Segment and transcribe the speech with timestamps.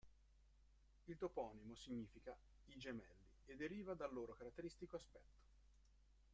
[1.05, 2.35] Il toponimo significa
[2.69, 5.39] "i gemelli" e deriva dal loro caratteristico aspetto.